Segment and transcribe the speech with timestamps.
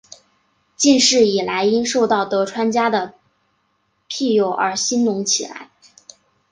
[0.75, 3.13] 近世以来因受到德川家的
[4.07, 5.69] 庇佑而兴隆起来。